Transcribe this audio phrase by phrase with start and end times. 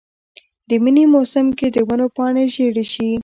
[0.69, 3.09] د منې موسم کې د ونو پاڼې ژیړې شي.